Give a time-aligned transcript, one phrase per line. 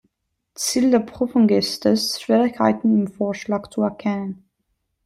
[0.55, 4.49] Ziel der Prüfung ist es, Schwierigkeiten im Vorschlag zu erkennen.